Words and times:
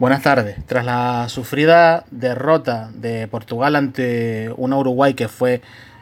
Buenas 0.00 0.22
tardes. 0.22 0.56
Tras 0.64 0.82
la 0.86 1.28
sufrida 1.28 2.06
derrota 2.10 2.88
de 2.94 3.28
Portugal 3.28 3.76
ante 3.76 4.50
una 4.56 4.78
Uruguay 4.78 5.12
que 5.12 5.28
fue 5.28 5.60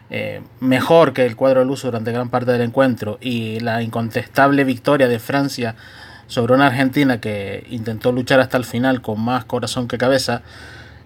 eh, 0.08 0.40
mejor 0.60 1.12
que 1.12 1.26
el 1.26 1.34
cuadro 1.34 1.64
del 1.64 1.76
durante 1.82 2.12
gran 2.12 2.30
parte 2.30 2.52
del 2.52 2.60
encuentro 2.60 3.18
y 3.20 3.58
la 3.58 3.82
incontestable 3.82 4.62
victoria 4.62 5.08
de 5.08 5.18
Francia 5.18 5.74
sobre 6.28 6.54
una 6.54 6.68
Argentina 6.68 7.20
que 7.20 7.66
intentó 7.70 8.12
luchar 8.12 8.38
hasta 8.38 8.56
el 8.56 8.64
final 8.64 9.02
con 9.02 9.20
más 9.20 9.44
corazón 9.46 9.88
que 9.88 9.98
cabeza, 9.98 10.42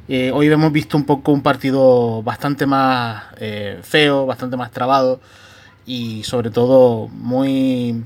eh, 0.09 0.31
hoy 0.35 0.49
hemos 0.49 0.71
visto 0.71 0.99
un 0.99 1.05
poco 1.05 1.33
un 1.33 1.41
partido 1.41 2.23
bastante 2.23 2.67
más 2.67 3.25
eh, 3.39 3.79
feo, 3.83 4.27
bastante 4.27 4.59
más 4.59 4.71
trabado 4.71 5.19
y 5.87 6.25
sobre 6.25 6.51
todo 6.51 7.09
muy 7.09 8.05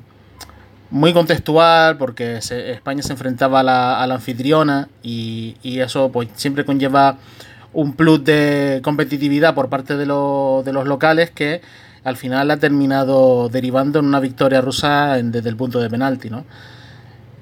muy 0.91 1.13
contextual 1.13 1.97
porque 1.97 2.37
España 2.39 3.03
se 3.03 3.13
enfrentaba 3.13 3.61
a 3.61 3.63
la, 3.63 4.15
anfitriona 4.15 4.89
y, 5.03 5.57
eso 5.63 6.11
pues 6.13 6.29
siempre 6.35 6.65
conlleva 6.65 7.19
un 7.73 7.95
plus 7.95 8.25
de 8.25 8.81
competitividad 8.83 9.55
por 9.55 9.69
parte 9.69 9.97
de, 9.97 10.07
de, 10.07 10.73
los 10.73 10.87
locales 10.87 11.31
que 11.31 11.61
al 12.05 12.17
final 12.17 12.51
ha 12.51 12.57
terminado 12.59 13.49
derivando 13.49 13.99
en 13.99 14.07
una 14.07 14.21
victoria 14.21 14.61
rusa 14.61 15.17
desde 15.23 15.49
el 15.49 15.57
punto 15.57 15.81
de 15.81 15.91
penalti. 15.91 16.31
¿no? 16.31 16.45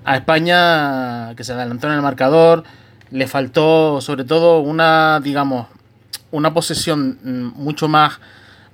A 0.04 0.16
España, 0.16 1.34
que 1.36 1.44
se 1.44 1.52
adelantó 1.52 1.86
en 1.88 1.94
el 1.94 2.02
marcador, 2.02 2.64
le 3.10 3.26
faltó 3.26 4.00
sobre 4.00 4.24
todo 4.24 4.60
una, 4.60 5.20
digamos, 5.20 5.68
una 6.30 6.52
posesión 6.52 7.18
mm, 7.22 7.62
mucho 7.62 7.88
más 7.88 8.18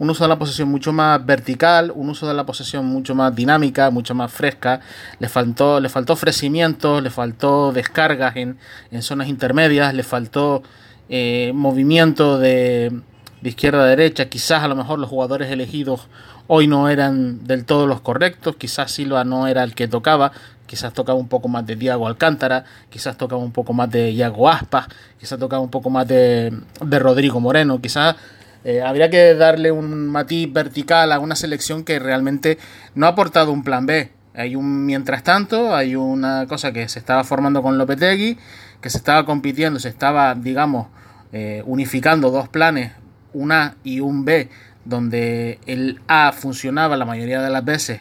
un 0.00 0.09
uso 0.09 0.24
de 0.24 0.28
la 0.28 0.38
posesión 0.38 0.70
mucho 0.70 0.95
más 0.95 1.24
vertical, 1.24 1.92
un 1.95 2.08
uso 2.08 2.27
de 2.27 2.32
la 2.32 2.46
posesión 2.46 2.86
mucho 2.86 3.14
más 3.14 3.36
dinámica, 3.36 3.91
mucho 3.91 4.14
más 4.14 4.32
fresca. 4.32 4.80
Le 5.18 5.28
faltó, 5.28 5.78
le 5.78 5.91
faltó 5.91 6.14
ofrecimientos, 6.14 7.02
le 7.02 7.10
faltó 7.10 7.70
descargas 7.70 8.34
en, 8.36 8.58
zonas 9.02 9.28
intermedias, 9.28 9.92
le 9.92 10.02
faltó 10.02 10.62
eh, 11.10 11.52
movimiento 11.55 12.38
de, 12.38 12.98
izquierda 13.42 13.83
a 13.83 13.86
derecha. 13.86 14.30
Quizás 14.30 14.62
a 14.62 14.69
lo 14.69 14.75
mejor 14.75 14.98
los 14.98 15.10
jugadores 15.10 15.50
elegidos 15.50 16.08
hoy 16.47 16.66
no 16.66 16.88
eran 16.88 17.44
del 17.44 17.66
todo 17.66 17.86
los 17.86 18.00
correctos, 18.00 18.56
quizás 18.56 18.91
Silva 18.91 19.25
no 19.25 19.48
era 19.48 19.62
el 19.62 19.75
que 19.75 19.86
tocaba, 19.86 20.32
quizás 20.66 20.94
tocaba 20.94 21.19
un 21.19 21.28
poco 21.28 21.48
más 21.48 21.66
de 21.66 21.77
Diago 21.77 22.08
Alcántara, 22.08 22.64
quizás 22.88 23.19
tocaba 23.19 23.42
un 23.42 23.53
poco 23.53 23.75
más 23.75 23.91
de 23.91 24.12
Iago 24.12 24.48
Aspas, 24.48 24.86
quizás 25.19 25.38
tocaba 25.38 25.62
un 25.62 25.70
poco 25.70 25.91
más 25.91 26.08
de, 26.08 26.58
de 26.80 26.98
Rodrigo 26.98 27.38
Moreno, 27.38 27.82
quizás 27.82 28.16
eh, 28.64 28.83
habría 28.83 29.08
que 29.08 29.34
darle 29.34 29.72
un 29.72 30.08
matiz 30.08 30.53
vertical 30.53 31.12
a 31.12 31.19
una 31.19 31.34
selección 31.34 31.83
que 31.83 31.98
realmente 31.98 32.58
no 32.94 33.06
ha 33.06 33.11
aportado 33.11 33.53
un 33.53 33.64
plan 33.64 33.86
B. 33.86 34.11
Hay 34.34 34.55
un 34.55 34.86
mientras 34.86 35.22
tanto, 35.22 35.75
hay 35.75 35.97
una 35.97 36.47
cosa 36.47 36.72
que 36.72 36.88
se 36.88 36.98
estaba 36.98 37.25
formando 37.25 37.62
con 37.62 37.78
Lopetegui, 37.78 38.38
que 38.81 38.91
se 38.91 38.98
estaba 38.98 39.25
compitiendo, 39.25 39.81
se 39.81 39.88
estaba, 39.88 40.34
digamos, 40.34 40.88
eh, 41.33 41.62
unificando 41.66 42.31
dos 42.31 42.48
planes, 42.48 42.92
un 43.33 43.53
A 43.53 43.77
y 43.83 44.00
un 44.00 44.25
B, 44.25 44.48
donde 44.84 45.58
el 45.66 46.00
A 46.06 46.33
funcionaba 46.33 46.97
la 46.97 47.05
mayoría 47.05 47.41
de 47.41 47.50
las 47.50 47.64
veces 47.64 48.00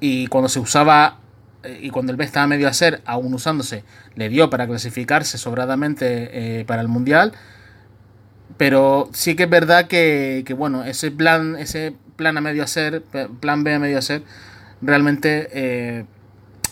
y 0.00 0.26
cuando 0.26 0.48
se 0.48 0.58
usaba 0.58 1.18
eh, 1.62 1.78
y 1.80 1.90
cuando 1.90 2.10
el 2.10 2.16
B 2.16 2.24
estaba 2.24 2.46
medio 2.48 2.66
a 2.66 2.70
hacer, 2.70 3.02
aún 3.06 3.32
usándose, 3.34 3.84
le 4.16 4.28
dio 4.28 4.50
para 4.50 4.66
clasificarse 4.66 5.38
sobradamente 5.38 6.64
para 6.66 6.82
el 6.82 6.88
Mundial 6.88 7.32
pero 8.56 9.08
sí 9.12 9.34
que 9.34 9.44
es 9.44 9.50
verdad 9.50 9.86
que, 9.86 10.44
bueno, 10.56 10.84
ese 10.84 11.10
plan, 11.10 11.56
ese 11.56 11.94
plan 12.16 12.36
a 12.36 12.40
medio 12.40 12.62
hacer, 12.62 13.02
plan 13.40 13.64
B 13.64 13.74
a 13.74 13.78
medio 13.78 13.98
hacer, 13.98 14.22
realmente 14.80 15.48
eh, 15.52 16.04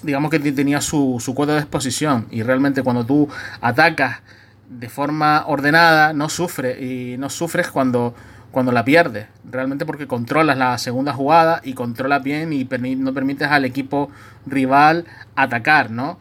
digamos 0.02 0.30
que 0.30 0.38
tenía 0.38 0.80
su, 0.80 1.18
su 1.20 1.34
cuota 1.34 1.54
de 1.54 1.60
exposición. 1.60 2.26
Y 2.30 2.42
realmente 2.42 2.82
cuando 2.82 3.04
tú 3.04 3.28
atacas 3.60 4.20
de 4.68 4.88
forma 4.88 5.44
ordenada, 5.46 6.12
no 6.12 6.28
sufres. 6.28 6.80
Y 6.80 7.16
no 7.18 7.28
sufres 7.28 7.68
cuando, 7.68 8.14
cuando 8.50 8.72
la 8.72 8.84
pierdes. 8.84 9.26
Realmente 9.44 9.84
porque 9.84 10.06
controlas 10.06 10.56
la 10.56 10.78
segunda 10.78 11.12
jugada 11.12 11.60
y 11.64 11.74
controlas 11.74 12.22
bien 12.22 12.52
y 12.52 12.64
no 12.96 13.12
permites 13.12 13.48
al 13.48 13.64
equipo 13.64 14.10
rival 14.46 15.06
atacar, 15.34 15.90
¿no? 15.90 16.18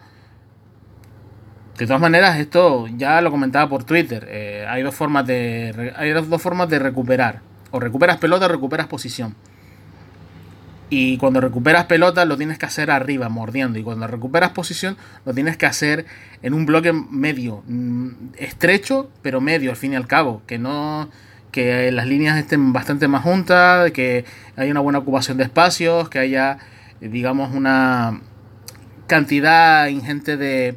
De 1.80 1.86
todas 1.86 2.02
maneras, 2.02 2.38
esto 2.38 2.88
ya 2.88 3.22
lo 3.22 3.30
comentaba 3.30 3.66
por 3.70 3.84
Twitter. 3.84 4.26
Eh, 4.28 4.66
hay, 4.68 4.82
dos 4.82 4.94
formas 4.94 5.26
de, 5.26 5.94
hay 5.96 6.10
dos 6.10 6.42
formas 6.42 6.68
de 6.68 6.78
recuperar. 6.78 7.40
O 7.70 7.80
recuperas 7.80 8.18
pelota 8.18 8.44
o 8.44 8.48
recuperas 8.50 8.86
posición. 8.86 9.34
Y 10.90 11.16
cuando 11.16 11.40
recuperas 11.40 11.86
pelota 11.86 12.26
lo 12.26 12.36
tienes 12.36 12.58
que 12.58 12.66
hacer 12.66 12.90
arriba, 12.90 13.30
mordiendo. 13.30 13.78
Y 13.78 13.82
cuando 13.82 14.06
recuperas 14.06 14.50
posición 14.50 14.98
lo 15.24 15.32
tienes 15.32 15.56
que 15.56 15.64
hacer 15.64 16.04
en 16.42 16.52
un 16.52 16.66
bloque 16.66 16.92
medio. 16.92 17.62
Mm, 17.66 18.10
estrecho, 18.36 19.10
pero 19.22 19.40
medio 19.40 19.70
al 19.70 19.76
fin 19.76 19.94
y 19.94 19.96
al 19.96 20.06
cabo. 20.06 20.42
Que 20.46 20.58
no. 20.58 21.08
Que 21.50 21.90
las 21.90 22.06
líneas 22.06 22.36
estén 22.36 22.74
bastante 22.74 23.08
más 23.08 23.22
juntas. 23.22 23.90
Que 23.92 24.26
haya 24.54 24.70
una 24.70 24.80
buena 24.80 24.98
ocupación 24.98 25.38
de 25.38 25.44
espacios. 25.44 26.10
Que 26.10 26.18
haya, 26.18 26.58
digamos, 27.00 27.54
una 27.54 28.20
cantidad 29.06 29.86
ingente 29.86 30.36
de 30.36 30.76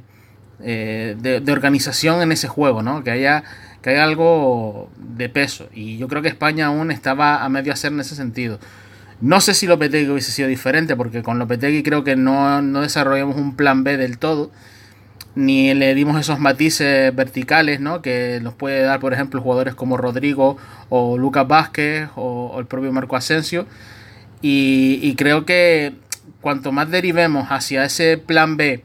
eh, 0.66 1.16
de, 1.20 1.52
organización 1.52 2.22
en 2.22 2.32
ese 2.32 2.48
juego, 2.48 2.82
¿no? 2.82 3.04
Que 3.04 3.12
haya, 3.12 3.44
que 3.82 3.90
haya 3.92 4.04
algo 4.04 4.90
de 4.98 5.28
peso. 5.28 5.68
Y 5.74 5.98
yo 5.98 6.08
creo 6.08 6.22
que 6.22 6.30
España 6.30 6.68
aún 6.68 6.90
estaba 6.90 7.44
a 7.44 7.50
medio 7.50 7.74
hacer 7.74 7.92
en 7.92 8.00
ese 8.00 8.16
sentido. 8.16 8.60
No 9.20 9.42
sé 9.42 9.54
si 9.54 9.68
Lopetegui 9.68 10.10
hubiese 10.10 10.32
sido 10.32 10.48
diferente, 10.48 10.96
porque 10.96 11.22
con 11.22 11.38
Lopetegui 11.38 11.84
creo 11.84 12.04
que 12.04 12.16
no, 12.16 12.62
no 12.62 12.82
desarrollamos 12.82 13.36
un 13.36 13.56
plan 13.56 13.84
B 13.84 13.98
del 13.98 14.18
todo, 14.18 14.52
ni 15.36 15.74
le 15.74 15.96
dimos 15.96 16.20
esos 16.20 16.40
matices 16.40 17.14
verticales, 17.16 17.80
¿no? 17.80 18.02
Que 18.02 18.40
nos 18.42 18.54
puede 18.54 18.84
dar, 18.84 19.00
por 19.00 19.14
ejemplo, 19.14 19.42
jugadores 19.42 19.76
como 19.76 19.98
Rodrigo 19.98 20.58
o 20.90 21.18
Lucas 21.18 21.48
Vázquez 21.48 22.10
o, 22.16 22.56
el 22.60 22.66
propio 22.68 22.92
Marco 22.92 23.16
Asensio. 23.16 23.66
Y, 24.42 25.00
y 25.02 25.16
creo 25.16 25.46
que 25.46 25.94
cuanto 26.42 26.72
más 26.72 26.90
derivemos 26.90 27.48
hacia 27.50 27.86
ese 27.86 28.18
plan 28.18 28.58
B, 28.58 28.84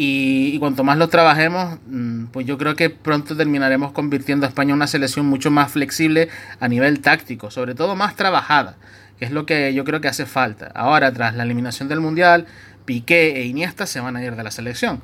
y, 0.00 0.56
cuanto 0.60 0.84
más 0.84 0.96
lo 0.96 1.08
trabajemos, 1.08 1.80
mm, 1.88 2.26
pues 2.26 2.46
yo 2.46 2.56
creo 2.56 2.76
que 2.76 2.88
pronto 2.88 3.36
terminaremos 3.36 3.90
convirtiendo 3.90 4.46
a 4.46 4.48
España 4.48 4.70
en 4.70 4.76
una 4.76 4.86
selección 4.86 5.26
mucho 5.26 5.50
más 5.50 5.72
flexible 5.72 6.28
a 6.60 6.68
nivel 6.68 7.00
táctico, 7.00 7.50
sobre 7.50 7.74
todo 7.74 7.96
más 7.96 8.14
trabajada, 8.14 8.76
que 9.18 9.24
es 9.24 9.32
lo 9.32 9.44
que 9.44 9.74
yo 9.74 9.82
creo 9.82 10.00
que 10.00 10.06
hace 10.06 10.24
falta. 10.24 10.70
Ahora, 10.72 11.10
tras 11.12 11.34
la 11.34 11.42
eliminación 11.42 11.88
del 11.88 11.98
Mundial, 11.98 12.46
Piqué 12.84 13.40
e 13.40 13.46
Iniesta 13.46 13.86
se 13.88 13.98
van 13.98 14.14
a 14.14 14.22
ir 14.22 14.36
de 14.36 14.44
la 14.44 14.52
selección. 14.52 15.00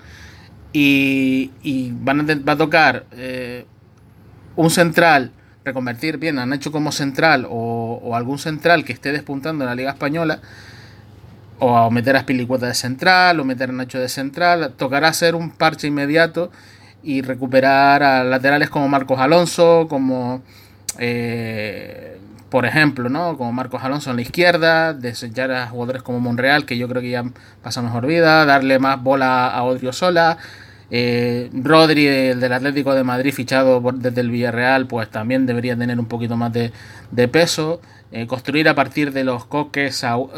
Y, 0.73 1.51
van 1.95 2.21
a, 2.21 2.35
va 2.37 2.53
a 2.53 2.57
tocar 2.57 3.05
eh, 3.17 3.67
un 4.55 4.71
central, 4.71 5.33
reconvertir, 5.65 6.19
bien, 6.19 6.39
han 6.39 6.53
hecho 6.53 6.71
como 6.71 6.93
central 6.93 7.49
o, 7.51 8.01
o 8.01 8.15
algún 8.15 8.39
central 8.39 8.85
que 8.85 8.93
esté 8.93 9.11
despuntando 9.11 9.65
en 9.65 9.71
la 9.71 9.75
Liga 9.75 9.91
Española 9.91 10.41
o 11.59 11.91
meter 11.91 12.17
a 12.17 12.21
Spilicueta 12.21 12.67
de 12.67 12.75
central, 12.75 13.41
o 13.41 13.45
meter 13.45 13.71
a 13.71 13.73
Nacho 13.73 13.99
de 13.99 14.09
central. 14.09 14.73
Tocará 14.77 15.09
hacer 15.09 15.35
un 15.35 15.51
parche 15.51 15.87
inmediato 15.87 16.51
y 17.03 17.23
recuperar 17.23 18.03
a 18.03 18.25
laterales 18.25 18.71
como 18.71 18.89
Marcos 18.89 19.21
Alonso, 19.21 19.87
como 19.89 20.43
eh, 20.99 22.19
por 22.49 22.67
ejemplo, 22.67 23.09
¿no? 23.09 23.37
Como 23.37 23.53
Marcos 23.53 23.83
Alonso 23.83 24.11
en 24.11 24.17
la 24.17 24.23
izquierda, 24.23 24.95
desechar 24.95 25.51
a 25.51 25.67
jugadores 25.67 26.03
como 26.03 26.21
Monreal, 26.21 26.65
que 26.65 26.79
yo 26.79 26.89
creo 26.89 27.03
que 27.03 27.11
ya 27.11 27.25
pasa 27.63 27.83
mejor 27.83 28.07
vida, 28.07 28.45
darle 28.45 28.79
más 28.79 29.03
bola 29.03 29.49
a 29.49 29.63
Odrio 29.65 29.93
Sola. 29.93 30.39
Eh, 30.91 31.51
Rodri 31.53 32.05
del 32.07 32.53
Atlético 32.53 32.95
de 32.95 33.03
Madrid 33.05 33.33
fichado 33.33 33.83
desde 33.95 34.21
el 34.21 34.31
Villarreal 34.31 34.87
pues 34.87 35.09
también 35.11 35.47
debería 35.47 35.77
tener 35.77 35.99
un 35.99 36.05
poquito 36.07 36.37
más 36.37 36.53
de, 36.53 36.73
de 37.11 37.27
peso 37.27 37.81
eh, 38.15 38.29
construir 38.29 38.69
a 38.69 38.77
partir 38.77 39.13
de 39.13 39.25
los 39.25 39.45
Coque, 39.45 39.91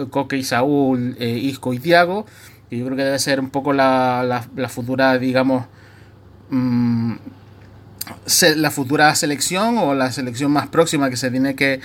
Coque 0.08 0.38
y 0.38 0.44
Saúl, 0.44 1.14
eh, 1.20 1.28
Isco 1.28 1.74
y 1.74 1.78
Tiago. 1.78 2.24
Y 2.70 2.78
yo 2.78 2.86
creo 2.86 2.96
que 2.96 3.04
debe 3.04 3.18
ser 3.18 3.38
un 3.38 3.50
poco 3.50 3.74
la, 3.74 4.48
futura, 4.70 5.18
digamos, 5.18 5.66
mm, 6.48 7.16
la 8.56 8.70
futura 8.70 9.14
selección 9.14 9.76
o 9.76 9.92
la 9.92 10.10
selección 10.10 10.52
más 10.52 10.68
próxima 10.68 11.10
que 11.10 11.18
se 11.18 11.30
tiene 11.30 11.54
que, 11.54 11.80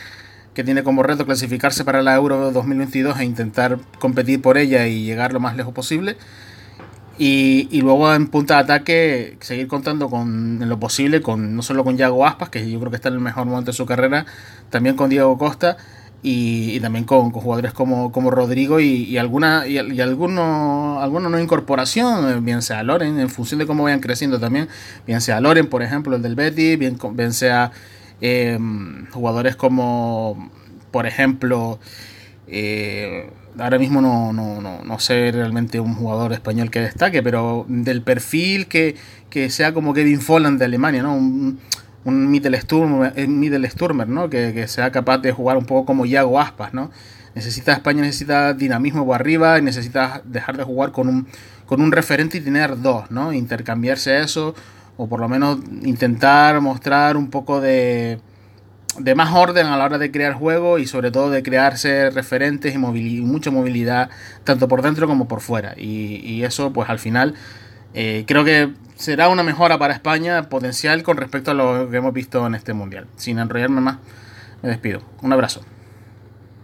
que 0.53 0.63
tiene 0.63 0.81
como 0.81 1.03
reto 1.03 1.25
clasificarse 1.25 1.83
para 1.83 2.01
la 2.01 2.15
Euro 2.15 2.53
2022 2.53 3.19
e 3.19 3.25
intentar 3.25 3.77
competir 3.99 4.41
por 4.41 4.57
ella 4.57 4.87
y 4.87 5.03
llegar 5.03 5.33
lo 5.33 5.41
más 5.41 5.57
lejos 5.57 5.73
posible. 5.73 6.15
Y, 7.17 7.67
y, 7.71 7.81
luego 7.81 8.13
en 8.13 8.27
punta 8.27 8.55
de 8.55 8.61
ataque 8.61 9.37
seguir 9.41 9.67
contando 9.67 10.09
con 10.09 10.59
en 10.61 10.69
lo 10.69 10.79
posible 10.79 11.21
con 11.21 11.55
no 11.55 11.61
solo 11.61 11.83
con 11.83 11.97
Yago 11.97 12.25
Aspas, 12.25 12.49
que 12.49 12.69
yo 12.69 12.79
creo 12.79 12.89
que 12.89 12.95
está 12.95 13.09
en 13.09 13.15
el 13.15 13.19
mejor 13.19 13.45
momento 13.45 13.71
de 13.71 13.77
su 13.77 13.85
carrera, 13.85 14.25
también 14.69 14.95
con 14.95 15.09
Diego 15.09 15.37
Costa 15.37 15.77
y, 16.23 16.79
también 16.81 17.05
con, 17.05 17.31
jugadores 17.31 17.73
como, 17.73 18.11
como 18.11 18.29
Rodrigo 18.29 18.79
y, 18.79 19.17
alguna 19.17 19.65
y, 19.67 19.77
alguno, 19.99 20.99
alguna 21.01 21.29
no 21.29 21.39
incorporación, 21.39 22.29
eh, 22.29 22.39
bien 22.41 22.61
sea 22.61 22.83
Loren, 22.83 23.19
en 23.19 23.29
función 23.29 23.59
de 23.59 23.65
cómo 23.65 23.83
vayan 23.83 24.01
creciendo 24.01 24.39
también, 24.39 24.67
bien 25.07 25.21
sea 25.21 25.41
Loren, 25.41 25.67
por 25.67 25.81
ejemplo, 25.81 26.15
el 26.15 26.21
del 26.21 26.35
Betty, 26.35 26.75
bien, 26.75 26.97
sea 27.33 27.71
em, 28.21 29.07
jugadores 29.09 29.55
como, 29.55 30.51
por 30.91 31.07
ejemplo, 31.07 31.79
Eh, 32.53 33.29
ahora 33.57 33.79
mismo 33.79 34.01
no, 34.01 34.33
no, 34.33 34.61
no, 34.61 34.83
no, 34.83 34.99
sé 34.99 35.31
realmente 35.31 35.79
un 35.79 35.95
jugador 35.95 36.33
español 36.33 36.69
que 36.69 36.81
destaque, 36.81 37.23
pero 37.23 37.65
del 37.69 38.01
perfil 38.01 38.67
que, 38.67 38.95
que 39.29 39.49
sea 39.49 39.73
como 39.73 39.93
Kevin 39.93 40.19
Folland 40.19 40.59
de 40.59 40.65
Alemania, 40.65 41.01
¿no? 41.01 41.15
Un, 41.15 41.59
un 42.03 42.35
eh, 42.35 43.27
¿no? 44.07 44.29
Que, 44.29 44.53
que, 44.53 44.67
sea 44.67 44.91
capaz 44.91 45.19
de 45.19 45.31
jugar 45.31 45.55
un 45.57 45.65
poco 45.65 45.85
como 45.85 46.05
Iago 46.05 46.39
Aspas, 46.41 46.73
¿no? 46.73 46.91
Necesita 47.35 47.71
España 47.71 48.01
necesita 48.01 48.53
dinamismo 48.53 49.05
por 49.05 49.15
arriba 49.15 49.57
y 49.57 49.61
necesita 49.61 50.21
dejar 50.25 50.57
de 50.57 50.65
jugar 50.65 50.91
con 50.91 51.07
un, 51.07 51.27
con 51.65 51.81
un 51.81 51.93
referente 51.93 52.39
y 52.39 52.41
tener 52.41 52.81
dos, 52.81 53.09
¿no? 53.11 53.31
Intercambiarse 53.31 54.19
eso 54.19 54.53
o 54.97 55.07
por 55.07 55.21
lo 55.21 55.29
menos 55.29 55.59
intentar 55.83 56.59
mostrar 56.59 57.15
un 57.15 57.29
poco 57.29 57.61
de 57.61 58.19
de 58.97 59.15
más 59.15 59.33
orden 59.33 59.67
a 59.67 59.77
la 59.77 59.85
hora 59.85 59.97
de 59.97 60.11
crear 60.11 60.33
juego 60.33 60.77
y 60.77 60.85
sobre 60.85 61.11
todo 61.11 61.29
de 61.29 61.43
crearse 61.43 62.09
referentes 62.09 62.75
y 62.75 62.77
mucha 62.77 63.51
movilidad 63.51 64.09
tanto 64.43 64.67
por 64.67 64.81
dentro 64.81 65.07
como 65.07 65.27
por 65.27 65.41
fuera. 65.41 65.73
Y, 65.77 66.43
eso 66.43 66.73
pues 66.73 66.89
al 66.89 66.99
final 66.99 67.35
eh, 67.93 68.23
creo 68.27 68.43
que 68.43 68.73
será 68.95 69.29
una 69.29 69.43
mejora 69.43 69.77
para 69.77 69.93
España 69.93 70.49
potencial 70.49 71.03
con 71.03 71.17
respecto 71.17 71.51
a 71.51 71.53
lo 71.53 71.89
que 71.89 71.97
hemos 71.97 72.13
visto 72.13 72.45
en 72.45 72.55
este 72.55 72.73
mundial. 72.73 73.07
Sin 73.15 73.39
enrollarme 73.39 73.81
más, 73.81 73.97
me 74.61 74.69
despido. 74.69 75.01
Un 75.21 75.33
abrazo. 75.33 75.61